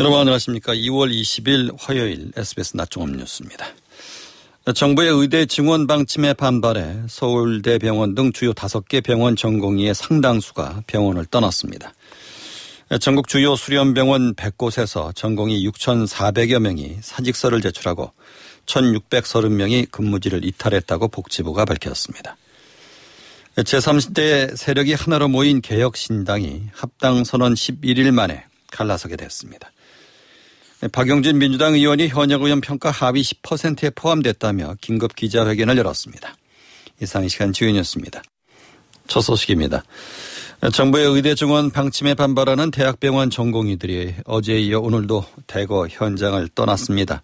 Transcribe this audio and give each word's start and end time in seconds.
여러분 0.00 0.18
안녕하십니까. 0.18 0.72
2월 0.72 1.12
20일 1.12 1.76
화요일 1.78 2.32
SBS 2.34 2.74
낮종업 2.74 3.10
뉴스입니다. 3.10 3.66
정부의 4.74 5.10
의대 5.10 5.44
증원 5.44 5.86
방침에 5.86 6.32
반발해 6.32 7.02
서울대 7.06 7.76
병원 7.76 8.14
등 8.14 8.32
주요 8.32 8.54
5개 8.54 9.04
병원 9.04 9.36
전공의의 9.36 9.94
상당수가 9.94 10.84
병원을 10.86 11.26
떠났습니다. 11.26 11.92
전국 12.98 13.28
주요 13.28 13.56
수련병원 13.56 14.36
100곳에서 14.36 15.14
전공의 15.14 15.68
6,400여 15.68 16.60
명이 16.60 16.96
사직서를 17.02 17.60
제출하고 17.60 18.10
1,630명이 18.64 19.90
근무지를 19.90 20.46
이탈했다고 20.46 21.08
복지부가 21.08 21.66
밝혔습니다. 21.66 22.38
제3대 23.56 24.56
세력이 24.56 24.94
하나로 24.94 25.28
모인 25.28 25.60
개혁신당이 25.60 26.68
합당 26.72 27.22
선언 27.24 27.52
11일 27.52 28.12
만에 28.12 28.46
갈라서게 28.70 29.16
됐습니다. 29.16 29.70
박용진 30.88 31.38
민주당 31.38 31.74
의원이 31.74 32.08
현역 32.08 32.42
의원 32.42 32.60
평가 32.60 32.90
하위 32.90 33.20
10%에 33.20 33.90
포함됐다며 33.90 34.76
긴급 34.80 35.14
기자회견을 35.14 35.76
열었습니다. 35.76 36.34
이상 37.02 37.24
이 37.24 37.28
시간 37.28 37.52
지윤이었습니다. 37.52 38.22
첫 39.06 39.20
소식입니다. 39.20 39.82
정부의 40.72 41.06
의대 41.06 41.34
증원 41.34 41.70
방침에 41.70 42.14
반발하는 42.14 42.70
대학병원 42.70 43.30
전공의들이 43.30 44.14
어제에 44.24 44.60
이어 44.60 44.80
오늘도 44.80 45.24
대거 45.46 45.88
현장을 45.90 46.48
떠났습니다. 46.54 47.22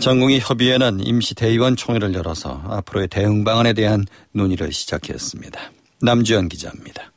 전공의 0.00 0.40
협의회는 0.40 1.06
임시 1.06 1.34
대의원 1.34 1.76
총회를 1.76 2.14
열어서 2.14 2.62
앞으로의 2.66 3.08
대응 3.08 3.44
방안에 3.44 3.72
대한 3.72 4.04
논의를 4.32 4.72
시작했습니다. 4.72 5.72
남주현 6.02 6.48
기자입니다. 6.48 7.12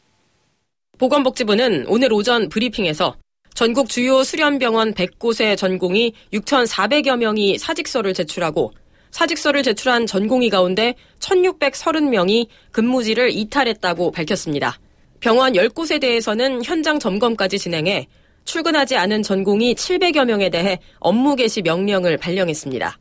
보건복지부는 0.98 1.86
오늘 1.88 2.14
오전 2.14 2.50
브리핑에서 2.50 3.16
전국 3.60 3.90
주요 3.90 4.24
수련병원 4.24 4.94
100곳의 4.94 5.58
전공이 5.58 6.14
6,400여 6.32 7.18
명이 7.18 7.58
사직서를 7.58 8.14
제출하고 8.14 8.72
사직서를 9.12 9.64
제출한 9.64 10.08
전공의 10.08 10.50
가운데 10.50 10.96
1,630명이 11.20 12.48
근무지를 12.72 13.32
이탈했다고 13.32 14.12
밝혔습니다. 14.12 14.80
병원 15.20 15.52
10곳에 15.52 16.00
대해서는 16.00 16.64
현장 16.64 17.00
점검까지 17.00 17.60
진행해 17.60 18.08
출근하지 18.46 18.96
않은 18.96 19.24
전공이 19.24 19.76
700여 19.76 20.24
명에 20.24 20.50
대해 20.50 20.80
업무 21.00 21.36
개시 21.36 21.62
명령을 21.62 22.16
발령했습니다. 22.16 22.98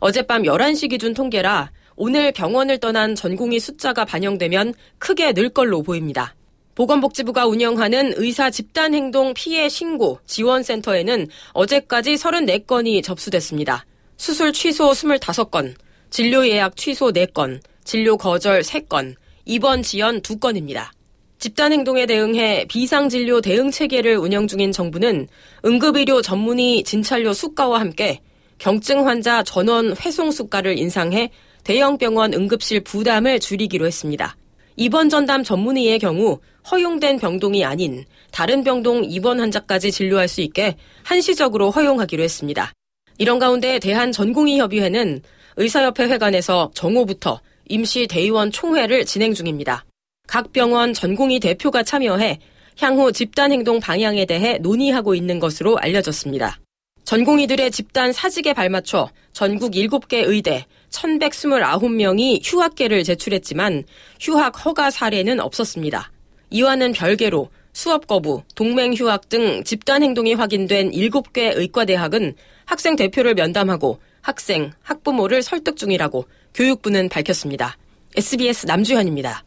어젯밤 0.00 0.42
11시 0.42 0.90
기준 0.90 1.14
통계라 1.14 1.70
오늘 1.96 2.32
병원을 2.32 2.76
떠난 2.80 3.14
전공의 3.14 3.60
숫자가 3.60 4.04
반영되면 4.04 4.74
크게 4.98 5.32
늘 5.32 5.48
걸로 5.48 5.82
보입니다. 5.82 6.34
보건복지부가 6.74 7.46
운영하는 7.46 8.14
의사 8.16 8.50
집단행동 8.50 9.34
피해 9.34 9.68
신고 9.68 10.18
지원센터에는 10.26 11.26
어제까지 11.52 12.14
34건이 12.14 13.02
접수됐습니다. 13.02 13.84
수술 14.16 14.52
취소 14.52 14.90
25건, 14.92 15.74
진료 16.10 16.46
예약 16.46 16.76
취소 16.76 17.12
4건, 17.12 17.60
진료 17.84 18.16
거절 18.16 18.62
3건, 18.62 19.16
입원 19.44 19.82
지연 19.82 20.20
2건입니다. 20.22 20.90
집단행동에 21.38 22.06
대응해 22.06 22.64
비상진료 22.68 23.40
대응 23.40 23.72
체계를 23.72 24.16
운영 24.16 24.46
중인 24.46 24.70
정부는 24.70 25.26
응급의료 25.64 26.22
전문의 26.22 26.84
진찰료 26.84 27.34
수가와 27.34 27.80
함께 27.80 28.20
경증 28.58 29.08
환자 29.08 29.42
전원 29.42 29.96
회송 29.96 30.30
수가를 30.30 30.78
인상해 30.78 31.30
대형 31.64 31.98
병원 31.98 32.32
응급실 32.32 32.84
부담을 32.84 33.40
줄이기로 33.40 33.86
했습니다. 33.86 34.36
입원 34.76 35.08
전담 35.08 35.42
전문의의 35.42 35.98
경우 35.98 36.38
허용된 36.70 37.18
병동이 37.18 37.64
아닌 37.64 38.04
다른 38.30 38.64
병동 38.64 39.04
입원 39.04 39.40
환자까지 39.40 39.90
진료할 39.92 40.28
수 40.28 40.40
있게 40.40 40.76
한시적으로 41.04 41.70
허용하기로 41.70 42.22
했습니다. 42.22 42.72
이런 43.18 43.38
가운데 43.38 43.78
대한전공의협의회는 43.78 45.22
의사협회 45.56 46.04
회관에서 46.04 46.70
정오부터 46.74 47.40
임시 47.68 48.06
대의원 48.06 48.50
총회를 48.50 49.04
진행 49.04 49.34
중입니다. 49.34 49.84
각 50.26 50.52
병원 50.52 50.94
전공의 50.94 51.40
대표가 51.40 51.82
참여해 51.82 52.38
향후 52.78 53.12
집단행동 53.12 53.80
방향에 53.80 54.24
대해 54.24 54.58
논의하고 54.58 55.14
있는 55.14 55.38
것으로 55.38 55.78
알려졌습니다. 55.78 56.58
전공의들의 57.04 57.70
집단 57.70 58.12
사직에 58.12 58.52
발맞춰 58.52 59.10
전국 59.32 59.72
7개 59.72 60.26
의대 60.26 60.64
1129명이 60.90 62.40
휴학계를 62.42 63.04
제출했지만 63.04 63.84
휴학 64.20 64.64
허가 64.64 64.90
사례는 64.90 65.40
없었습니다. 65.40 66.10
이와는 66.52 66.92
별개로 66.92 67.48
수업 67.72 68.06
거부, 68.06 68.42
동맹 68.54 68.92
휴학 68.92 69.28
등 69.28 69.64
집단 69.64 70.02
행동이 70.02 70.34
확인된 70.34 70.90
7개 70.90 71.56
의과대학은 71.56 72.34
학생 72.66 72.96
대표를 72.96 73.34
면담하고 73.34 74.00
학생, 74.20 74.70
학부모를 74.82 75.42
설득 75.42 75.76
중이라고 75.76 76.26
교육부는 76.54 77.08
밝혔습니다. 77.08 77.76
SBS 78.16 78.66
남주현입니다. 78.66 79.44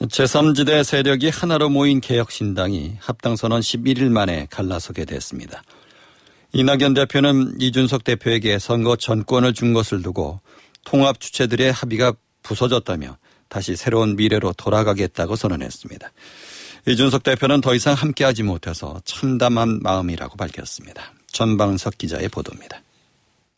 제3지대 0.00 0.84
세력이 0.84 1.30
하나로 1.30 1.68
모인 1.68 2.00
개혁신당이 2.00 2.96
합당선언 3.00 3.60
11일 3.60 4.10
만에 4.10 4.46
갈라서게 4.50 5.04
됐습니다. 5.04 5.62
이낙연 6.52 6.94
대표는 6.94 7.60
이준석 7.60 8.04
대표에게 8.04 8.58
선거 8.58 8.96
전권을 8.96 9.54
준 9.54 9.72
것을 9.72 10.02
두고 10.02 10.40
통합 10.84 11.20
주체들의 11.20 11.72
합의가 11.72 12.14
부서졌다며 12.42 13.18
다시 13.48 13.76
새로운 13.76 14.16
미래로 14.16 14.52
돌아가겠다고 14.54 15.36
선언했습니다. 15.36 16.10
이준석 16.86 17.22
대표는 17.22 17.60
더 17.60 17.74
이상 17.74 17.94
함께하지 17.94 18.42
못해서 18.42 19.00
참담한 19.04 19.80
마음이라고 19.82 20.36
밝혔습니다. 20.36 21.12
전방석 21.32 21.98
기자의 21.98 22.28
보도입니다. 22.28 22.82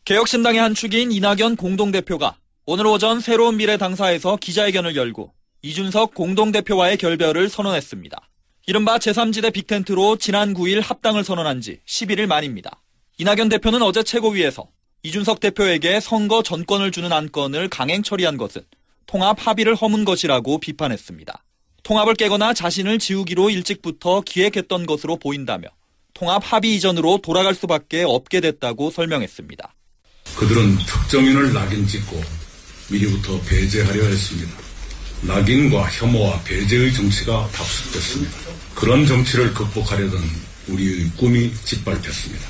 개혁신당의 0.05 0.61
한 0.61 0.75
축인 0.75 1.12
이낙연 1.12 1.56
공동대표가 1.56 2.37
오늘 2.67 2.87
오전 2.87 3.21
새로운 3.21 3.56
미래 3.56 3.77
당사에서 3.77 4.37
기자회견을 4.37 4.97
열고 4.97 5.33
이준석 5.62 6.15
공동대표와의 6.15 6.97
결별을 6.97 7.49
선언했습니다. 7.49 8.21
이른바 8.67 8.99
제3지대 8.99 9.53
빅텐트로 9.53 10.17
지난 10.17 10.55
9일 10.55 10.81
합당을 10.83 11.25
선언한 11.25 11.61
지 11.61 11.81
11일 11.87 12.27
만입니다. 12.27 12.83
이낙연 13.19 13.49
대표는 13.49 13.83
어제 13.83 14.03
최고위에서 14.03 14.69
이준석 15.03 15.41
대표에게 15.41 16.01
선거 16.01 16.43
전권을 16.43 16.91
주는 16.91 17.12
안건을 17.12 17.69
강행 17.69 18.03
처리한 18.03 18.37
것은 18.37 18.62
통합 19.10 19.44
합의를 19.44 19.75
허문 19.75 20.04
것이라고 20.04 20.59
비판했습니다. 20.60 21.43
통합을 21.82 22.15
깨거나 22.15 22.54
자신을 22.54 23.00
지우기로 23.00 23.50
일찍부터 23.50 24.21
기획했던 24.21 24.87
것으로 24.87 25.16
보인다며 25.16 25.66
통합 26.15 26.41
합의 26.44 26.76
이전으로 26.76 27.19
돌아갈 27.21 27.56
수밖에 27.56 28.04
없게 28.04 28.41
됐다고 28.41 28.93
설명했습니다. 28.93 29.75
그들은 30.37 30.76
특정인을 30.87 31.53
낙인 31.53 31.88
찍고 31.88 32.21
미리부터 32.93 33.41
배제하려 33.48 34.00
했습니다. 34.04 34.53
낙인과 35.22 35.91
혐오와 35.91 36.41
배제의 36.44 36.94
정치가 36.94 37.48
답습됐습니다. 37.48 38.37
그런 38.77 39.06
정치를 39.06 39.53
극복하려던 39.54 40.21
우리의 40.69 41.10
꿈이 41.16 41.53
짓밟혔습니다. 41.65 42.47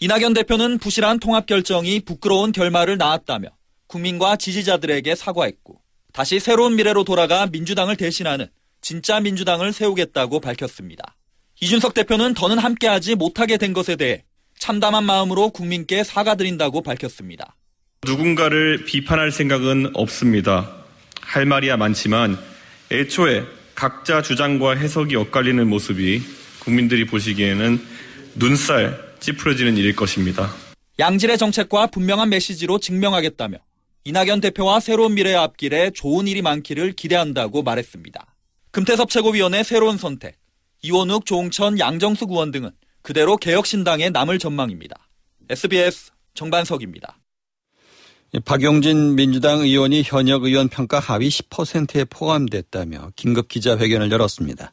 이낙연 0.00 0.34
대표는 0.34 0.78
부실한 0.78 1.20
통합 1.20 1.46
결정이 1.46 2.00
부끄러운 2.00 2.50
결말을 2.50 2.98
낳았다며 2.98 3.50
국민과 3.86 4.34
지지자들에게 4.34 5.14
사과했고 5.14 5.79
다시 6.12 6.40
새로운 6.40 6.76
미래로 6.76 7.04
돌아가 7.04 7.46
민주당을 7.46 7.96
대신하는 7.96 8.46
진짜 8.80 9.20
민주당을 9.20 9.72
세우겠다고 9.72 10.40
밝혔습니다. 10.40 11.16
이준석 11.60 11.94
대표는 11.94 12.34
더는 12.34 12.58
함께하지 12.58 13.14
못하게 13.14 13.56
된 13.56 13.72
것에 13.72 13.96
대해 13.96 14.24
참담한 14.58 15.04
마음으로 15.04 15.50
국민께 15.50 16.04
사과드린다고 16.04 16.82
밝혔습니다. 16.82 17.56
누군가를 18.06 18.84
비판할 18.86 19.30
생각은 19.30 19.90
없습니다. 19.94 20.70
할 21.20 21.44
말이야 21.44 21.76
많지만 21.76 22.38
애초에 22.90 23.44
각자 23.74 24.22
주장과 24.22 24.76
해석이 24.76 25.14
엇갈리는 25.16 25.66
모습이 25.68 26.22
국민들이 26.60 27.06
보시기에는 27.06 27.80
눈살 28.36 29.16
찌푸려지는 29.20 29.76
일일 29.76 29.94
것입니다. 29.96 30.50
양질의 30.98 31.38
정책과 31.38 31.88
분명한 31.88 32.30
메시지로 32.30 32.78
증명하겠다며 32.78 33.58
이낙연 34.04 34.40
대표와 34.40 34.80
새로운 34.80 35.14
미래의 35.14 35.36
앞길에 35.36 35.90
좋은 35.90 36.26
일이 36.26 36.40
많기를 36.40 36.92
기대한다고 36.92 37.62
말했습니다. 37.62 38.34
금태섭 38.70 39.10
최고위원의 39.10 39.64
새로운 39.64 39.98
선택, 39.98 40.38
이원욱, 40.82 41.26
조홍천, 41.26 41.78
양정수 41.78 42.26
구원 42.26 42.50
등은 42.50 42.70
그대로 43.02 43.36
개혁신당에 43.36 44.10
남을 44.10 44.38
전망입니다. 44.38 44.96
SBS 45.50 46.12
정반석입니다. 46.34 47.18
박용진 48.44 49.16
민주당 49.16 49.60
의원이 49.60 50.02
현역 50.04 50.44
의원 50.44 50.68
평가 50.68 51.00
하위 51.00 51.28
10%에 51.28 52.04
포함됐다며 52.04 53.10
긴급 53.16 53.48
기자회견을 53.48 54.10
열었습니다. 54.12 54.72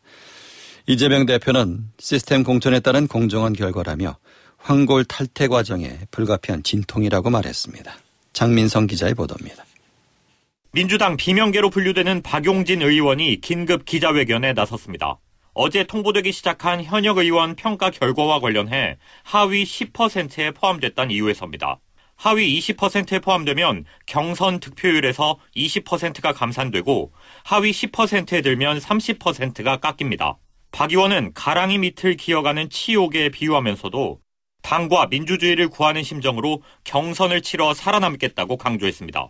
이재명 0.85 1.25
대표는 1.25 1.89
시스템 1.99 2.43
공천에 2.43 2.79
따른 2.79 3.07
공정한 3.07 3.53
결과라며 3.53 4.17
황골 4.57 5.05
탈퇴 5.05 5.47
과정에 5.47 5.99
불가피한 6.11 6.63
진통이라고 6.63 7.29
말했습니다. 7.29 7.97
장민성 8.37 8.85
기자의 8.85 9.15
보도입니다. 9.15 9.65
민주당 10.71 11.17
비명계로 11.17 11.71
분류되는 11.71 12.21
박용진 12.21 12.83
의원이 12.83 13.41
긴급 13.41 13.83
기자회견에 13.83 14.53
나섰습니다. 14.53 15.17
어제 15.55 15.85
통보되기 15.85 16.31
시작한 16.31 16.83
현역 16.83 17.17
의원 17.17 17.55
평가 17.55 17.89
결과와 17.89 18.39
관련해 18.39 18.97
하위 19.23 19.63
10%에 19.63 20.51
포함됐다는 20.51 21.09
이유에서입니다. 21.09 21.79
하위 22.15 22.59
20%에 22.59 23.19
포함되면 23.21 23.85
경선 24.05 24.59
득표율에서 24.59 25.39
20%가 25.55 26.31
감산되고 26.31 27.11
하위 27.43 27.71
10%에 27.71 28.43
들면 28.43 28.77
30%가 28.77 29.77
깎입니다. 29.77 30.37
박 30.71 30.91
의원은 30.91 31.33
가랑이 31.33 31.79
밑을 31.79 32.17
기어가는 32.17 32.69
치욕에 32.69 33.29
비유하면서도 33.29 34.19
당과 34.67 35.07
민주주의를 35.09 35.69
구하는 35.69 36.03
심정으로 36.03 36.61
경선을 36.83 37.41
치러 37.41 37.73
살아남겠다고 37.73 38.57
강조했습니다. 38.57 39.29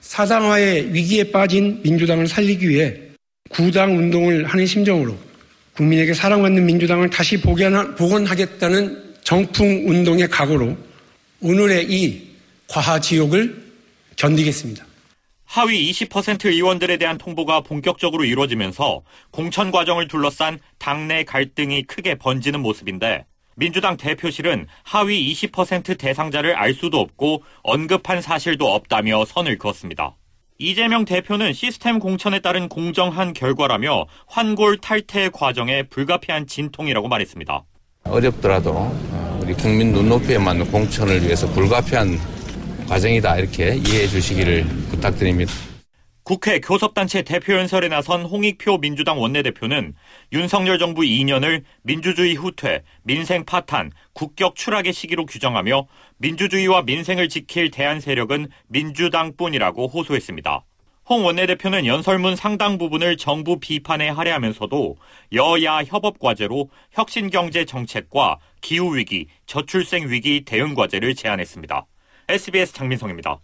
사상화의 0.00 0.92
위기에 0.92 1.32
빠진 1.32 1.80
민주당을 1.82 2.26
살리기 2.26 2.68
위해 2.68 2.94
구당 3.48 3.96
운동을 3.96 4.44
하는 4.44 4.66
심정으로 4.66 5.16
국민에게 5.72 6.12
사랑받는 6.12 6.66
민주당을 6.66 7.08
다시 7.08 7.40
복원하겠다는 7.40 9.14
정풍 9.24 9.88
운동의 9.88 10.28
각오로 10.28 10.76
오늘의 11.40 11.90
이 11.90 12.36
과하 12.68 13.00
지옥을 13.00 13.64
견디겠습니다. 14.16 14.84
하위 15.46 15.90
20% 15.92 16.44
의원들에 16.44 16.98
대한 16.98 17.16
통보가 17.16 17.62
본격적으로 17.62 18.26
이루어지면서 18.26 19.02
공천 19.30 19.70
과정을 19.70 20.08
둘러싼 20.08 20.58
당내 20.78 21.24
갈등이 21.24 21.84
크게 21.84 22.16
번지는 22.16 22.60
모습인데 22.60 23.24
민주당 23.56 23.96
대표실은 23.96 24.66
하위 24.82 25.32
20% 25.32 25.98
대상자를 25.98 26.54
알 26.54 26.74
수도 26.74 27.00
없고 27.00 27.42
언급한 27.62 28.20
사실도 28.20 28.72
없다며 28.72 29.24
선을 29.24 29.58
그었습니다. 29.58 30.16
이재명 30.58 31.04
대표는 31.04 31.52
시스템 31.52 31.98
공천에 31.98 32.40
따른 32.40 32.68
공정한 32.68 33.32
결과라며 33.32 34.06
환골 34.26 34.78
탈퇴 34.78 35.30
과정에 35.30 35.82
불가피한 35.84 36.46
진통이라고 36.46 37.08
말했습니다. 37.08 37.64
어렵더라도 38.04 38.94
우리 39.40 39.54
국민 39.54 39.92
눈높이에 39.92 40.38
맞는 40.38 40.70
공천을 40.70 41.22
위해서 41.22 41.46
불가피한 41.48 42.18
과정이다 42.88 43.38
이렇게 43.38 43.76
이해해 43.76 44.06
주시기를 44.06 44.64
부탁드립니다. 44.90 45.52
국회 46.24 46.58
교섭단체 46.58 47.20
대표연설에 47.20 47.88
나선 47.88 48.24
홍익표 48.24 48.78
민주당 48.78 49.20
원내대표는 49.20 49.94
윤석열 50.32 50.78
정부 50.78 51.02
2년을 51.02 51.64
민주주의 51.82 52.34
후퇴, 52.34 52.82
민생 53.02 53.44
파탄, 53.44 53.92
국격 54.14 54.56
추락의 54.56 54.94
시기로 54.94 55.26
규정하며 55.26 55.86
민주주의와 56.16 56.80
민생을 56.84 57.28
지킬 57.28 57.70
대한 57.70 58.00
세력은 58.00 58.48
민주당뿐이라고 58.68 59.86
호소했습니다. 59.88 60.64
홍 61.10 61.26
원내대표는 61.26 61.84
연설문 61.84 62.36
상당 62.36 62.78
부분을 62.78 63.18
정부 63.18 63.60
비판에 63.60 64.08
할애하면서도 64.08 64.96
여야 65.34 65.84
협업 65.84 66.18
과제로 66.18 66.70
혁신 66.92 67.28
경제 67.28 67.66
정책과 67.66 68.38
기후 68.62 68.96
위기, 68.96 69.26
저출생 69.44 70.08
위기 70.08 70.46
대응 70.46 70.74
과제를 70.74 71.16
제안했습니다. 71.16 71.84
SBS 72.30 72.72
장민성입니다. 72.72 73.40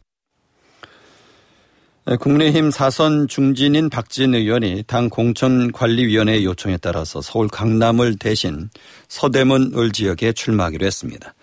네, 2.11 2.17
국민의힘 2.17 2.73
사선 2.73 3.29
중진인 3.29 3.89
박진 3.89 4.35
의원이 4.35 4.83
당 4.89 5.09
공천관리위원회 5.09 6.43
요청에 6.43 6.77
따라서 6.79 7.23
서울 7.23 7.47
강남을 7.47 8.17
대신 8.19 8.69
서대문 9.07 9.79
을 9.79 9.93
지역에 9.93 10.33
출마하기로 10.33 10.85
했습니다. 10.85 11.35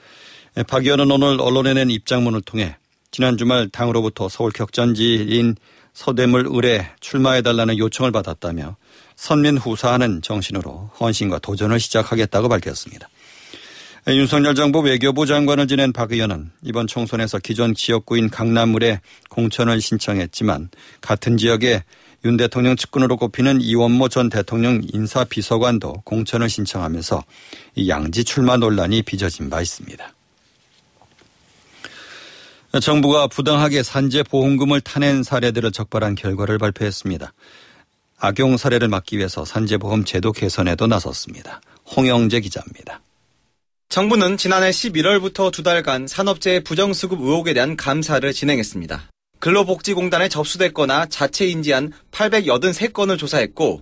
네, 0.55 0.63
박 0.63 0.83
의원은 0.83 1.09
오늘 1.09 1.39
언론에 1.39 1.73
낸 1.73 1.89
입장문을 1.89 2.41
통해 2.41 2.75
지난 3.11 3.37
주말 3.37 3.69
당으로부터 3.69 4.27
서울 4.27 4.51
격전지인 4.51 5.55
서대물 5.93 6.49
을에 6.53 6.91
출마해달라는 6.99 7.77
요청을 7.77 8.11
받았다며 8.11 8.75
선민 9.15 9.57
후사하는 9.57 10.21
정신으로 10.21 10.89
헌신과 10.99 11.39
도전을 11.39 11.79
시작하겠다고 11.79 12.49
밝혔습니다. 12.49 13.07
윤석열 14.15 14.55
정부 14.55 14.79
외교부 14.79 15.25
장관을 15.25 15.67
지낸 15.67 15.91
박 15.91 16.13
의원은 16.13 16.51
이번 16.63 16.87
총선에서 16.87 17.39
기존 17.39 17.75
지역구인 17.75 18.29
강남을에 18.29 19.01
공천을 19.29 19.81
신청했지만 19.81 20.69
같은 21.01 21.35
지역에 21.35 21.83
윤 22.23 22.37
대통령 22.37 22.77
측근으로 22.77 23.17
꼽히는 23.17 23.59
이원모 23.59 24.07
전 24.07 24.29
대통령 24.29 24.81
인사비서관도 24.93 26.03
공천을 26.05 26.47
신청하면서 26.47 27.21
이 27.75 27.89
양지 27.89 28.23
출마 28.23 28.55
논란이 28.55 29.01
빚어진 29.01 29.49
바 29.49 29.61
있습니다. 29.61 30.13
정부가 32.81 33.27
부당하게 33.27 33.83
산재 33.83 34.23
보험금을 34.23 34.79
타낸 34.81 35.21
사례들을 35.21 35.71
적발한 35.73 36.15
결과를 36.15 36.57
발표했습니다. 36.59 37.33
악용 38.19 38.55
사례를 38.55 38.87
막기 38.87 39.17
위해서 39.17 39.43
산재보험 39.43 40.05
제도 40.05 40.31
개선에도 40.31 40.87
나섰습니다. 40.87 41.59
홍영재 41.95 42.39
기자입니다. 42.39 43.01
정부는 43.89 44.37
지난해 44.37 44.69
11월부터 44.69 45.51
두 45.51 45.63
달간 45.63 46.07
산업재해 46.07 46.59
부정수급 46.59 47.21
의혹에 47.21 47.53
대한 47.53 47.77
감사를 47.77 48.31
진행했습니다. 48.31 49.09
근로복지공단에 49.39 50.27
접수됐거나 50.29 51.07
자체 51.07 51.47
인지한 51.47 51.91
883건을 52.11 53.17
조사했고 53.17 53.81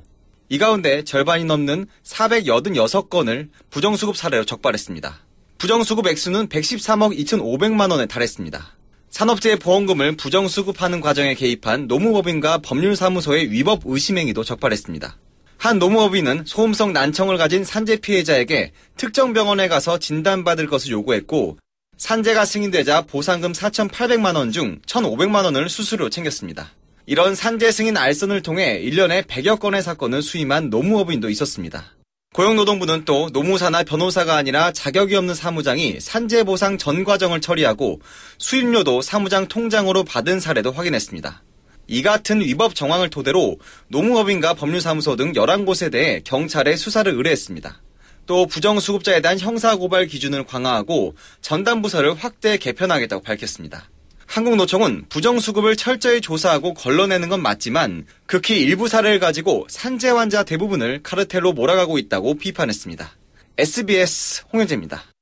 이 0.50 0.58
가운데 0.58 1.04
절반이 1.04 1.46
넘는 1.46 1.88
486건을 2.04 3.50
부정수급 3.72 4.16
사례로 4.16 4.46
적발했습니다. 4.46 5.18
부정수급 5.58 6.08
액수는 6.08 6.50
113억 6.50 7.18
2,500만 7.18 7.92
원에 7.92 8.06
달했습니다. 8.06 8.76
산업재해 9.10 9.58
보험금을 9.58 10.18
부정수급하는 10.18 11.02
과정에 11.02 11.34
개입한 11.34 11.88
노무법인과 11.88 12.60
법률사무소의 12.60 13.52
위법 13.52 13.82
의심행위도 13.86 14.44
적발했습니다. 14.44 15.18
한 15.58 15.80
노무업인은 15.80 16.44
소음성 16.46 16.94
난청을 16.94 17.38
가진 17.38 17.64
산재 17.64 17.98
피해자에게 17.98 18.72
특정 18.98 19.34
병원에 19.34 19.68
가서 19.68 19.98
진단받을 19.98 20.68
것을 20.68 20.92
요구했고 20.92 21.58
산재가 21.98 22.46
승인되자 22.46 23.02
보상금 23.04 23.52
4,800만 23.54 24.36
원 24.36 24.52
중 24.52 24.80
1,500만 24.86 25.46
원을 25.46 25.70
수수료 25.70 26.10
챙겼습니다. 26.10 26.72
이런 27.08 27.36
산재 27.36 27.72
승인 27.72 27.98
알선을 27.98 28.42
통해 28.42 28.82
1년에 28.84 29.24
100여 29.28 29.60
건의 29.60 29.82
사건을 29.82 30.22
수임한 30.22 30.70
노무업인도 30.70 31.30
있었습니다. 31.30 31.86
고용노동부는 32.34 33.06
또 33.06 33.30
노무사나 33.32 33.84
변호사가 33.84 34.36
아니라 34.36 34.72
자격이 34.74 35.16
없는 35.16 35.36
사무장이 35.36 36.00
산재 36.02 36.44
보상 36.44 36.78
전 36.78 37.06
과정을 37.06 37.40
처리하고 37.40 38.02
수임료도 38.40 39.02
사무장 39.02 39.48
통장으로 39.48 40.04
받은 40.04 40.42
사례도 40.42 40.74
확인했습니다. 40.74 41.44
이 41.88 42.02
같은 42.02 42.42
위법 42.42 42.76
정황을 42.76 43.10
토대로 43.10 43.58
노무업인과 43.88 44.56
법률사무소 44.56 45.16
등 45.16 45.34
11곳에 45.34 45.92
대해 45.92 46.22
경찰에 46.24 46.76
수사를 46.76 47.12
의뢰했습니다. 47.12 47.82
또 48.26 48.48
부정수급자에 48.48 49.22
대한 49.22 49.40
형사고발 49.40 50.08
기준을 50.08 50.46
강화하고 50.46 51.16
전담부서를 51.42 52.16
확대 52.16 52.58
개편하겠다고 52.58 53.22
밝혔습니다. 53.22 53.90
한국노총은 54.28 55.06
부정수급을 55.10 55.76
철저히 55.76 56.20
조사하고 56.20 56.74
걸러내는 56.74 57.30
건 57.30 57.42
맞지만 57.42 58.06
극히 58.26 58.60
일부 58.60 58.88
사례를 58.88 59.20
가지고 59.20 59.68
산재 59.70 60.10
환자 60.10 60.44
대부분을 60.44 61.04
카르텔로 61.04 61.54
몰아가고 61.54 62.00
있다고 62.00 62.36
비판했습니다. 62.36 63.12
SBS 63.58 64.44
홍현재입니다. 64.52 65.15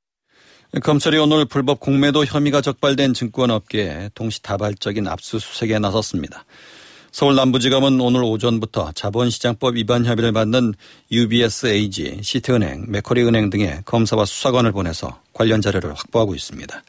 검찰이 0.82 1.18
오늘 1.18 1.44
불법 1.44 1.78
공매도 1.78 2.24
혐의가 2.24 2.60
적발된 2.60 3.14
증권업계에 3.14 4.10
동시다발적인 4.14 5.06
압수수색에 5.06 5.78
나섰습니다. 5.78 6.44
서울 7.12 7.36
남부지검은 7.36 8.00
오늘 8.00 8.24
오전부터 8.24 8.90
자본시장법 8.92 9.76
위반 9.76 10.04
혐의를 10.04 10.32
받는 10.32 10.74
UBS 11.12 11.66
AG, 11.66 12.18
시티은행, 12.22 12.86
메커리은행 12.88 13.50
등의 13.50 13.82
검사와 13.84 14.24
수사관을 14.24 14.72
보내서 14.72 15.20
관련 15.32 15.60
자료를 15.60 15.94
확보하고 15.94 16.34
있습니다. 16.34 16.82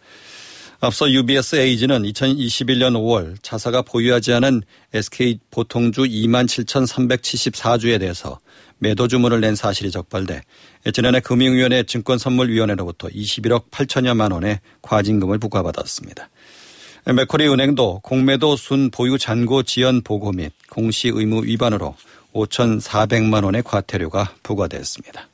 앞서 0.80 1.10
UBS 1.10 1.56
AG는 1.56 2.04
2021년 2.04 2.94
5월 2.94 3.38
자사가 3.42 3.82
보유하지 3.82 4.34
않은 4.34 4.62
SK 4.94 5.40
보통주 5.50 6.04
27,374주에 6.04 8.00
대해서 8.00 8.40
매도 8.78 9.08
주문을 9.08 9.40
낸 9.40 9.56
사실이 9.56 9.90
적발돼 9.92 10.42
지난해 10.94 11.22
금융위원회 11.22 11.84
증권선물위원회로부터 11.84 13.08
21억 13.08 13.72
8천여만 13.72 14.34
원의 14.34 14.60
과징금을 14.82 15.40
부과받았습니다. 15.40 16.30
맥커리 17.06 17.48
은행도 17.48 18.02
공매도 18.04 18.56
순 18.58 18.90
보유 18.90 19.18
잔고 19.18 19.64
지연 19.64 20.02
보고 20.02 20.32
및 20.32 20.52
공시 20.70 21.08
의무 21.08 21.46
위반으로 21.46 21.96
5,400만 22.34 23.46
원의 23.46 23.64
과태료가 23.64 24.34
부과됐습니다. 24.44 25.30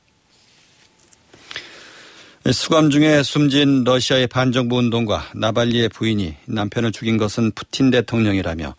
수감 2.50 2.90
중에 2.90 3.22
숨진 3.22 3.84
러시아의 3.84 4.26
반정부 4.26 4.76
운동가 4.76 5.22
나발리의 5.34 5.88
부인이 5.90 6.34
남편을 6.46 6.90
죽인 6.90 7.16
것은 7.16 7.52
푸틴 7.52 7.90
대통령이라며 7.92 8.74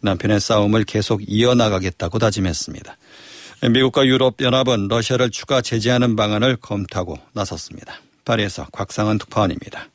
남편의 0.00 0.40
싸움을 0.40 0.84
계속 0.84 1.22
이어나가겠다고 1.24 2.18
다짐했습니다. 2.18 2.96
미국과 3.70 4.04
유럽연합은 4.06 4.88
러시아를 4.88 5.30
추가 5.30 5.62
제재하는 5.62 6.16
방안을 6.16 6.56
검토하고 6.56 7.16
나섰습니다. 7.32 8.00
파리에서 8.24 8.66
곽상은 8.72 9.18
특파원입니다. 9.18 9.88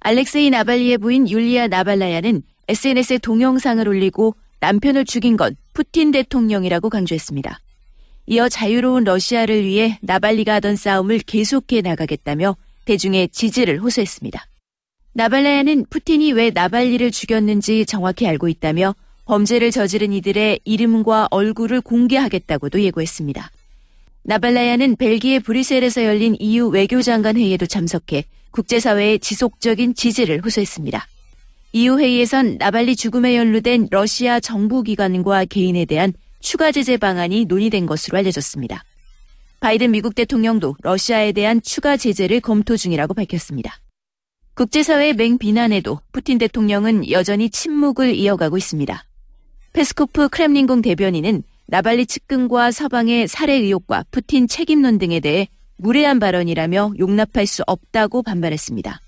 알렉세이 0.00 0.50
나발리의 0.50 0.98
부인 0.98 1.28
율리아 1.28 1.66
나발라야는 1.66 2.42
SNS에 2.68 3.18
동영상을 3.18 3.86
올리고 3.86 4.36
남편을 4.60 5.04
죽인 5.04 5.36
건 5.36 5.56
푸틴 5.72 6.12
대통령이라고 6.12 6.90
강조했습니다. 6.90 7.58
이어 8.30 8.50
자유로운 8.50 9.04
러시아를 9.04 9.64
위해 9.64 9.98
나발리가 10.02 10.56
하던 10.56 10.76
싸움을 10.76 11.20
계속해 11.20 11.80
나가겠다며 11.80 12.56
대중의 12.84 13.30
지지를 13.30 13.80
호소했습니다. 13.80 14.46
나발라야는 15.14 15.86
푸틴이 15.88 16.32
왜 16.32 16.50
나발리를 16.50 17.10
죽였는지 17.10 17.86
정확히 17.86 18.26
알고 18.26 18.48
있다며 18.48 18.94
범죄를 19.24 19.70
저지른 19.70 20.12
이들의 20.12 20.60
이름과 20.62 21.28
얼굴을 21.30 21.80
공개하겠다고도 21.80 22.82
예고했습니다. 22.82 23.50
나발라야는 24.24 24.96
벨기에 24.96 25.38
브뤼셀에서 25.38 26.04
열린 26.04 26.36
EU 26.38 26.68
외교장관 26.68 27.38
회의에도 27.38 27.64
참석해 27.64 28.24
국제사회의 28.50 29.20
지속적인 29.20 29.94
지지를 29.94 30.42
호소했습니다. 30.44 31.06
EU 31.72 31.98
회의에선 31.98 32.58
나발리 32.58 32.94
죽음에 32.94 33.38
연루된 33.38 33.88
러시아 33.90 34.38
정부기관과 34.38 35.46
개인에 35.46 35.86
대한 35.86 36.12
추가 36.40 36.72
제재 36.72 36.96
방안이 36.96 37.46
논의된 37.46 37.86
것으로 37.86 38.18
알려졌습니다. 38.18 38.84
바이든 39.60 39.90
미국 39.90 40.14
대통령도 40.14 40.76
러시아에 40.82 41.32
대한 41.32 41.60
추가 41.60 41.96
제재를 41.96 42.40
검토 42.40 42.76
중이라고 42.76 43.14
밝혔습니다. 43.14 43.78
국제사회의 44.54 45.14
맹비난에도 45.14 46.00
푸틴 46.12 46.38
대통령은 46.38 47.10
여전히 47.10 47.50
침묵을 47.50 48.14
이어가고 48.14 48.56
있습니다. 48.56 49.04
페스코프 49.72 50.28
크렘린궁 50.28 50.82
대변인은 50.82 51.42
나발니 51.66 52.06
측근과 52.06 52.70
서방의 52.70 53.28
살해 53.28 53.54
의혹과 53.54 54.04
푸틴 54.10 54.48
책임론 54.48 54.98
등에 54.98 55.20
대해 55.20 55.48
무례한 55.76 56.18
발언이라며 56.18 56.94
용납할 56.98 57.46
수 57.46 57.62
없다고 57.66 58.22
반발했습니다. 58.22 59.00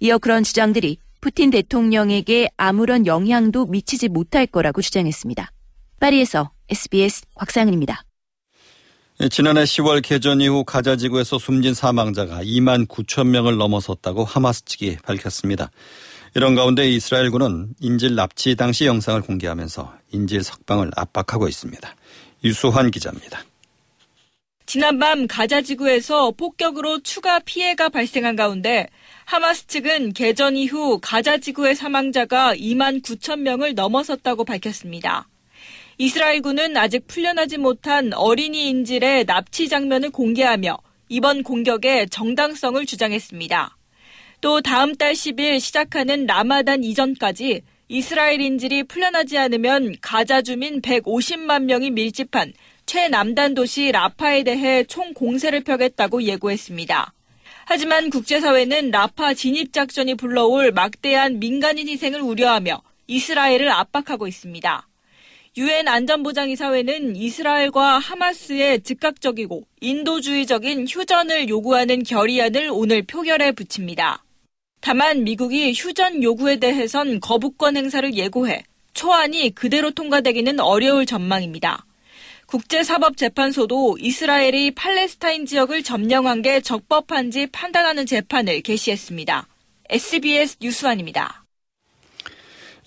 이어 0.00 0.18
그런 0.18 0.44
주장들이 0.44 0.98
푸틴 1.20 1.50
대통령에게 1.50 2.50
아무런 2.56 3.06
영향도 3.06 3.66
미치지 3.66 4.08
못할 4.08 4.46
거라고 4.46 4.82
주장했습니다. 4.82 5.50
파리에서 5.98 6.50
SBS 6.68 7.22
곽상은입니다. 7.34 8.04
예, 9.20 9.28
지난해 9.28 9.62
10월 9.62 10.02
개전 10.02 10.40
이후 10.40 10.64
가자 10.64 10.96
지구에서 10.96 11.38
숨진 11.38 11.72
사망자가 11.72 12.42
2만 12.42 12.86
9천 12.88 13.28
명을 13.28 13.56
넘어섰다고 13.56 14.24
하마스 14.24 14.64
측이 14.64 14.98
밝혔습니다. 15.04 15.70
이런 16.34 16.56
가운데 16.56 16.88
이스라엘군은 16.90 17.74
인질 17.80 18.16
납치 18.16 18.56
당시 18.56 18.86
영상을 18.86 19.20
공개하면서 19.20 19.94
인질 20.12 20.42
석방을 20.42 20.90
압박하고 20.96 21.46
있습니다. 21.46 21.94
유수환 22.42 22.90
기자입니다. 22.90 23.44
지난밤 24.66 25.28
가자 25.28 25.62
지구에서 25.62 26.32
폭격으로 26.32 27.02
추가 27.02 27.38
피해가 27.38 27.90
발생한 27.90 28.34
가운데 28.34 28.88
하마스 29.26 29.66
측은 29.68 30.12
개전 30.14 30.56
이후 30.56 30.98
가자 31.00 31.38
지구의 31.38 31.76
사망자가 31.76 32.56
2만 32.56 33.02
9천 33.02 33.40
명을 33.40 33.74
넘어섰다고 33.74 34.44
밝혔습니다. 34.44 35.28
이스라엘군은 35.98 36.76
아직 36.76 37.06
풀려나지 37.06 37.58
못한 37.58 38.12
어린이 38.12 38.68
인질의 38.68 39.26
납치 39.26 39.68
장면을 39.68 40.10
공개하며 40.10 40.76
이번 41.08 41.42
공격의 41.42 42.08
정당성을 42.08 42.84
주장했습니다. 42.84 43.76
또 44.40 44.60
다음 44.60 44.94
달 44.94 45.12
10일 45.12 45.60
시작하는 45.60 46.26
라마단 46.26 46.82
이전까지 46.82 47.62
이스라엘 47.88 48.40
인질이 48.40 48.84
풀려나지 48.84 49.38
않으면 49.38 49.94
가자 50.00 50.42
주민 50.42 50.82
150만 50.82 51.64
명이 51.64 51.90
밀집한 51.90 52.52
최남단 52.86 53.54
도시 53.54 53.92
라파에 53.92 54.42
대해 54.42 54.84
총 54.84 55.14
공세를 55.14 55.62
펴겠다고 55.62 56.24
예고했습니다. 56.24 57.12
하지만 57.66 58.10
국제사회는 58.10 58.90
라파 58.90 59.34
진입작전이 59.34 60.16
불러올 60.16 60.72
막대한 60.72 61.38
민간인 61.38 61.88
희생을 61.88 62.20
우려하며 62.20 62.82
이스라엘을 63.06 63.70
압박하고 63.70 64.26
있습니다. 64.26 64.88
유엔 65.56 65.86
안전보장이사회는 65.86 67.14
이스라엘과 67.14 68.00
하마스의 68.00 68.82
즉각적이고 68.82 69.62
인도주의적인 69.80 70.88
휴전을 70.88 71.48
요구하는 71.48 72.02
결의안을 72.02 72.70
오늘 72.72 73.02
표결에 73.02 73.52
붙입니다. 73.52 74.24
다만 74.80 75.22
미국이 75.22 75.72
휴전 75.72 76.24
요구에 76.24 76.56
대해선 76.56 77.20
거부권 77.20 77.76
행사를 77.76 78.12
예고해 78.14 78.64
초안이 78.94 79.54
그대로 79.54 79.92
통과되기는 79.92 80.58
어려울 80.58 81.06
전망입니다. 81.06 81.86
국제사법재판소도 82.46 83.98
이스라엘이 84.00 84.72
팔레스타인 84.72 85.46
지역을 85.46 85.84
점령한 85.84 86.42
게 86.42 86.60
적법한지 86.60 87.46
판단하는 87.52 88.06
재판을 88.06 88.60
개시했습니다. 88.60 89.46
SBS 89.88 90.56
뉴스완입니다. 90.60 91.43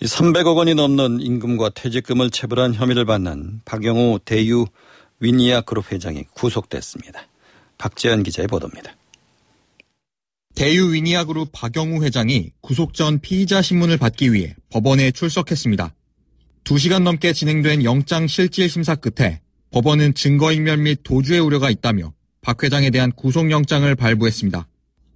300억 0.06 0.56
원이 0.56 0.74
넘는 0.74 1.20
임금과 1.20 1.70
퇴직금을 1.70 2.30
체불한 2.30 2.74
혐의를 2.74 3.04
받는 3.04 3.62
박영우 3.64 4.20
대유 4.24 4.66
위니아 5.18 5.62
그룹 5.62 5.90
회장이 5.90 6.24
구속됐습니다. 6.34 7.26
박재현 7.78 8.22
기자의 8.22 8.46
보도입니다. 8.46 8.96
대유 10.54 10.92
위니아 10.92 11.24
그룹 11.24 11.50
박영우 11.52 12.04
회장이 12.04 12.50
구속 12.60 12.94
전 12.94 13.18
피의자 13.18 13.60
신문을 13.60 13.96
받기 13.96 14.32
위해 14.32 14.54
법원에 14.70 15.10
출석했습니다. 15.10 15.92
2시간 16.62 17.02
넘게 17.02 17.32
진행된 17.32 17.82
영장 17.82 18.28
실질 18.28 18.68
심사 18.68 18.94
끝에 18.94 19.40
법원은 19.72 20.14
증거인멸 20.14 20.76
및 20.78 21.00
도주의 21.02 21.40
우려가 21.40 21.70
있다며 21.70 22.12
박 22.40 22.62
회장에 22.62 22.90
대한 22.90 23.10
구속영장을 23.12 23.92
발부했습니다. 23.96 24.66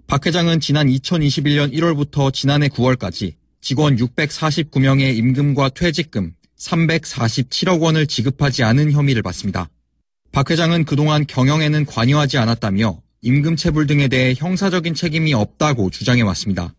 박 0.09 0.27
회장은 0.27 0.61
지난 0.61 0.89
2021년 0.89 1.73
1월부터 1.73 2.33
지난해 2.33 2.69
9월까지 2.69 3.35
직원 3.63 3.95
649명의 3.97 5.17
임금과 5.17 5.69
퇴직금 5.71 6.33
347억 6.59 7.81
원을 7.81 8.09
지급하지 8.09 8.65
않은 8.65 8.91
혐의를 8.91 9.23
받습니다. 9.23 9.71
박 10.33 10.51
회장은 10.51 10.85
그동안 10.85 11.25
경영에는 11.27 11.87
관여하지 11.87 12.39
않았다며 12.39 13.01
임금 13.23 13.55
체불 13.55 13.87
등에 13.87 14.09
대해 14.09 14.35
형사적인 14.37 14.95
책임이 14.95 15.33
없다고 15.33 15.91
주장해 15.91 16.23
왔습니다. 16.23 16.75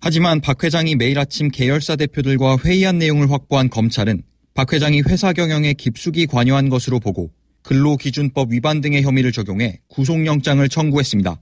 하지만 0.00 0.40
박 0.40 0.62
회장이 0.62 0.94
매일 0.94 1.18
아침 1.18 1.50
계열사 1.50 1.96
대표들과 1.96 2.58
회의한 2.64 2.98
내용을 2.98 3.32
확보한 3.32 3.68
검찰은 3.68 4.22
박 4.54 4.72
회장이 4.72 5.02
회사 5.08 5.32
경영에 5.32 5.72
깊숙이 5.72 6.26
관여한 6.26 6.68
것으로 6.68 7.00
보고 7.00 7.32
근로기준법 7.62 8.52
위반 8.52 8.80
등의 8.80 9.02
혐의를 9.02 9.32
적용해 9.32 9.80
구속영장을 9.88 10.68
청구했습니다. 10.68 11.40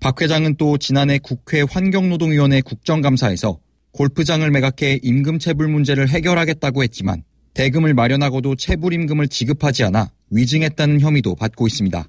박 0.00 0.22
회장은 0.22 0.56
또 0.56 0.78
지난해 0.78 1.18
국회 1.18 1.60
환경노동위원회 1.60 2.62
국정감사에서 2.62 3.58
골프장을 3.92 4.50
매각해 4.50 5.00
임금 5.02 5.38
체불 5.38 5.68
문제를 5.68 6.08
해결하겠다고 6.08 6.82
했지만 6.82 7.22
대금을 7.54 7.94
마련하고도 7.94 8.56
체불 8.56 8.94
임금을 8.94 9.28
지급하지 9.28 9.84
않아 9.84 10.10
위증했다는 10.30 11.00
혐의도 11.00 11.34
받고 11.34 11.66
있습니다. 11.66 12.08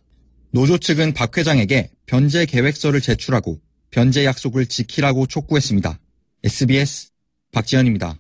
노조 0.51 0.77
측은 0.77 1.13
박 1.13 1.37
회장에게 1.37 1.91
변제 2.05 2.45
계획서를 2.45 3.01
제출하고 3.01 3.59
변제 3.91 4.25
약속을 4.25 4.67
지키라고 4.67 5.27
촉구했습니다. 5.27 5.99
SBS 6.43 7.09
박지현입니다. 7.51 8.17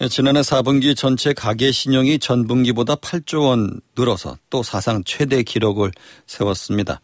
네, 0.00 0.08
지난해 0.08 0.40
4분기 0.40 0.96
전체 0.96 1.32
가계 1.32 1.70
신용이 1.70 2.18
전분기보다 2.18 2.96
8조 2.96 3.46
원 3.46 3.80
늘어서 3.96 4.36
또 4.50 4.62
사상 4.62 5.04
최대 5.04 5.42
기록을 5.42 5.92
세웠습니다. 6.26 7.00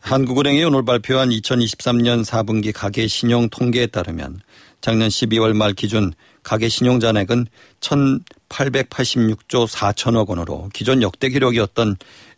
한국은행이 0.00 0.64
오늘 0.64 0.84
발표한 0.84 1.28
2023년 1.30 2.24
4분기 2.24 2.72
가계 2.72 3.06
신용 3.08 3.48
통계에 3.48 3.86
따르면 3.86 4.40
작년 4.80 5.08
12월 5.08 5.54
말 5.54 5.72
기준 5.72 6.12
가계 6.42 6.68
신용 6.68 7.00
잔액은 7.00 7.46
1,886조 7.80 9.68
4천억 9.68 10.28
원으로 10.28 10.70
기존 10.72 11.02
역대 11.02 11.28
기록이었던 11.28 11.96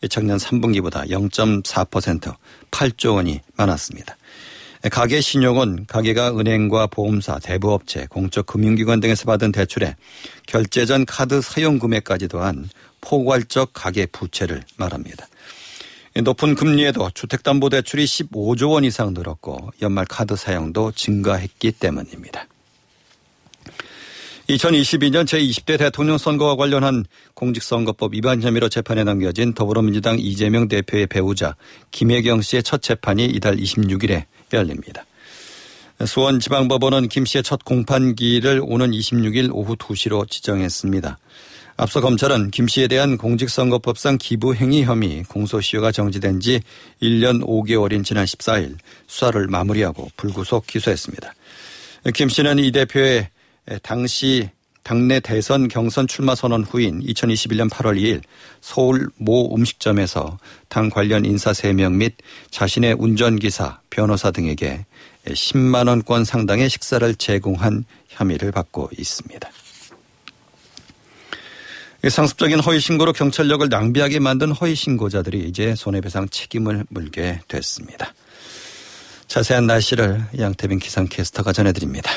작년 0.08 0.38
3분기보다 0.38 1.08
0.4% 1.08 2.34
8조 2.70 3.14
원이 3.14 3.40
많았습니다. 3.56 4.16
가계 4.90 5.20
신용은 5.20 5.84
가계가 5.86 6.38
은행과 6.38 6.86
보험사, 6.86 7.38
대부업체, 7.40 8.06
공적 8.08 8.46
금융기관 8.46 9.00
등에서 9.00 9.26
받은 9.26 9.52
대출에 9.52 9.94
결제 10.46 10.86
전 10.86 11.04
카드 11.04 11.42
사용 11.42 11.78
금액까지 11.78 12.28
더한 12.28 12.68
포괄적 13.02 13.70
가계 13.74 14.06
부채를 14.06 14.62
말합니다. 14.76 15.26
높은 16.16 16.54
금리에도 16.54 17.08
주택담보대출이 17.14 18.04
15조 18.04 18.72
원 18.72 18.84
이상 18.84 19.14
늘었고 19.14 19.70
연말 19.80 20.04
카드 20.06 20.34
사용도 20.34 20.90
증가했기 20.92 21.72
때문입니다. 21.72 22.46
2022년 24.48 25.24
제20대 25.26 25.78
대통령 25.78 26.18
선거와 26.18 26.56
관련한 26.56 27.04
공직선거법 27.34 28.14
위반 28.14 28.42
혐의로 28.42 28.68
재판에 28.68 29.04
넘겨진 29.04 29.54
더불어민주당 29.54 30.18
이재명 30.18 30.66
대표의 30.66 31.06
배우자 31.06 31.54
김혜경 31.92 32.42
씨의 32.42 32.64
첫 32.64 32.82
재판이 32.82 33.26
이달 33.26 33.56
26일에 33.56 34.24
열립니다. 34.52 35.04
수원지방법원은 36.04 37.08
김 37.08 37.24
씨의 37.24 37.44
첫 37.44 37.64
공판기를 37.64 38.60
오는 38.64 38.90
26일 38.90 39.50
오후 39.52 39.76
2시로 39.76 40.28
지정했습니다. 40.28 41.18
앞서 41.80 42.02
검찰은 42.02 42.50
김 42.50 42.68
씨에 42.68 42.88
대한 42.88 43.16
공직선거법상 43.16 44.18
기부행위 44.18 44.84
혐의 44.84 45.22
공소시효가 45.22 45.92
정지된 45.92 46.40
지 46.40 46.60
1년 47.00 47.42
5개월인 47.42 48.04
지난 48.04 48.26
14일 48.26 48.76
수사를 49.06 49.46
마무리하고 49.46 50.10
불구속 50.14 50.66
기소했습니다. 50.66 51.32
김 52.12 52.28
씨는 52.28 52.58
이 52.58 52.70
대표의 52.70 53.30
당시 53.82 54.50
당내 54.82 55.20
대선 55.20 55.68
경선 55.68 56.06
출마 56.06 56.34
선언 56.34 56.64
후인 56.64 57.00
2021년 57.00 57.70
8월 57.70 57.98
2일 57.98 58.20
서울 58.60 59.08
모 59.16 59.54
음식점에서 59.54 60.38
당 60.68 60.90
관련 60.90 61.24
인사 61.24 61.52
3명 61.52 61.94
및 61.94 62.14
자신의 62.50 62.96
운전기사, 62.98 63.80
변호사 63.88 64.30
등에게 64.30 64.84
10만 65.24 65.88
원권 65.88 66.26
상당의 66.26 66.68
식사를 66.68 67.14
제공한 67.14 67.86
혐의를 68.10 68.52
받고 68.52 68.90
있습니다. 68.98 69.48
상습적인 72.08 72.60
허위 72.60 72.80
신고로 72.80 73.12
경찰력을 73.12 73.68
낭비하게 73.68 74.20
만든 74.20 74.52
허위 74.52 74.74
신고자들이 74.74 75.40
이제 75.40 75.74
손해배상 75.74 76.28
책임을 76.30 76.84
물게 76.88 77.40
됐습니다. 77.46 78.14
자세한 79.26 79.66
날씨를 79.66 80.24
양태빈 80.38 80.78
기상캐스터가 80.78 81.52
전해드립니다. 81.52 82.10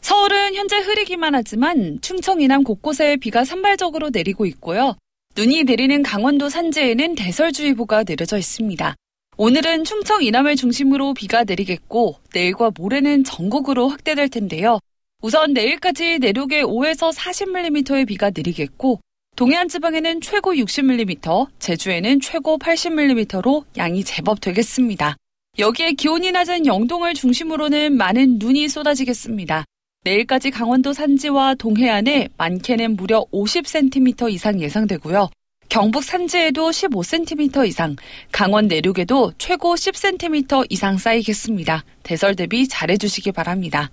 서울은 0.00 0.54
현재 0.54 0.78
흐리기만 0.78 1.34
하지만 1.34 1.98
충청 2.00 2.40
이남 2.40 2.64
곳곳에 2.64 3.16
비가 3.16 3.44
산발적으로 3.44 4.10
내리고 4.10 4.46
있고요. 4.46 4.96
눈이 5.36 5.64
내리는 5.64 6.02
강원도 6.02 6.48
산지에는 6.48 7.14
대설주의보가 7.14 8.04
내려져 8.04 8.38
있습니다. 8.38 8.96
오늘은 9.36 9.84
충청 9.84 10.22
이남을 10.22 10.56
중심으로 10.56 11.14
비가 11.14 11.44
내리겠고 11.44 12.16
내일과 12.34 12.70
모레는 12.76 13.24
전국으로 13.24 13.88
확대될 13.88 14.28
텐데요. 14.28 14.80
우선 15.22 15.52
내일까지 15.52 16.18
내륙에 16.18 16.62
5에서 16.62 17.14
40mm의 17.14 18.06
비가 18.06 18.30
내리겠고 18.34 19.00
동해안 19.36 19.68
지방에는 19.68 20.20
최고 20.22 20.54
60mm, 20.54 21.48
제주에는 21.58 22.20
최고 22.20 22.58
80mm로 22.58 23.64
양이 23.76 24.02
제법 24.02 24.40
되겠습니다. 24.40 25.16
여기에 25.58 25.92
기온이 25.92 26.32
낮은 26.32 26.64
영동을 26.66 27.14
중심으로는 27.14 27.96
많은 27.96 28.38
눈이 28.38 28.68
쏟아지겠습니다. 28.68 29.64
내일까지 30.04 30.50
강원도 30.50 30.94
산지와 30.94 31.54
동해안에 31.56 32.28
많게는 32.38 32.96
무려 32.96 33.24
50cm 33.32 34.32
이상 34.32 34.58
예상되고요. 34.58 35.28
경북 35.68 36.02
산지에도 36.02 36.70
15cm 36.70 37.68
이상, 37.68 37.94
강원 38.32 38.68
내륙에도 38.68 39.32
최고 39.36 39.74
10cm 39.74 40.66
이상 40.70 40.96
쌓이겠습니다. 40.96 41.84
대설 42.02 42.34
대비 42.34 42.66
잘해주시기 42.66 43.32
바랍니다. 43.32 43.90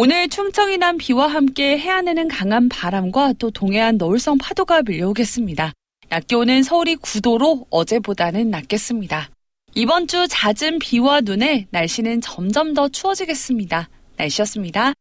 오늘 0.00 0.28
충청이 0.28 0.78
난 0.78 0.96
비와 0.96 1.26
함께 1.26 1.76
해안에는 1.76 2.28
강한 2.28 2.68
바람과 2.68 3.32
또 3.40 3.50
동해안 3.50 3.96
너울성 3.96 4.38
파도가 4.38 4.82
밀려오겠습니다. 4.82 5.72
낮 6.08 6.26
기온은 6.28 6.62
서울이 6.62 6.94
9도로 6.94 7.66
어제보다는 7.70 8.48
낮겠습니다. 8.48 9.30
이번 9.74 10.06
주 10.06 10.28
잦은 10.28 10.78
비와 10.78 11.22
눈에 11.22 11.66
날씨는 11.70 12.20
점점 12.20 12.74
더 12.74 12.88
추워지겠습니다. 12.88 13.88
날씨였습니다. 14.16 14.92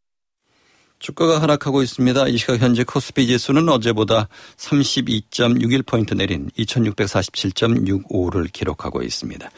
주가가 0.99 1.41
하락하고 1.41 1.83
있습니다. 1.83 2.27
이 2.27 2.37
시각 2.37 2.59
현재 2.59 2.83
코스피 2.83 3.27
지수는 3.27 3.69
어제보다 3.69 4.27
32.61포인트 4.57 6.15
내린 6.15 6.49
2647.65를 6.57 8.51
기록하고 8.51 9.03
있습니다. 9.03 9.49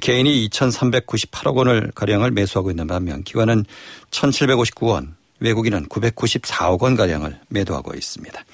개인이 0.00 0.48
2,398억 0.48 1.56
원을 1.56 1.90
가량을 1.94 2.30
매수하고 2.30 2.70
있는 2.70 2.86
반면 2.86 3.24
기관은 3.24 3.64
1,759원, 4.10 5.14
외국인은 5.40 5.86
994억 5.88 6.82
원 6.82 6.94
가량을 6.96 7.40
매도하고 7.48 7.94
있습니다. 7.94 8.44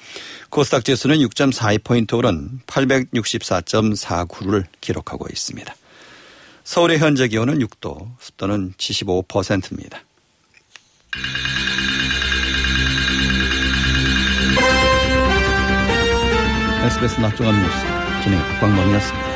코스닥 0.49 0.85
지수는 0.85 1.17
6.42포인트 1.17 2.17
오른 2.17 2.59
864.49를 2.67 4.65
기록하고 4.81 5.27
있습니다. 5.31 5.75
서울의 6.63 6.99
현재 6.99 7.27
기온은 7.27 7.59
6도, 7.59 8.09
습도는 8.19 8.73
75%입니다. 8.77 10.01
SBS 16.83 17.21
낮 17.21 17.33
종합 17.37 17.55
뉴스 17.55 17.77
진행 18.23 18.39
박광범이었습니다. 18.59 19.32